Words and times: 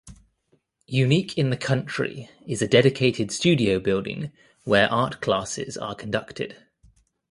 Unique 0.87 1.37
in 1.37 1.51
the 1.51 1.55
country 1.55 2.27
is 2.47 2.63
a 2.63 2.67
dedicated 2.67 3.29
Studio 3.29 3.79
Building 3.79 4.31
where 4.63 4.91
art 4.91 5.21
classes 5.21 5.77
are 5.77 5.93
conducted. 5.93 6.55